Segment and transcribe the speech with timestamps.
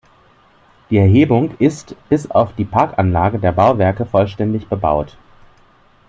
[0.89, 5.15] Die Erhebung ist, bis auf die Parkanlagen der Bauwerke, vollständig bebaut.